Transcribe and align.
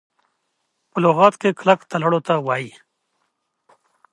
په 0.89 0.97
لغت 1.03 1.33
کي 1.41 1.49
کلک 1.59 1.79
تړلو 1.91 2.19
ته 2.27 2.33
وايي. 2.47 2.71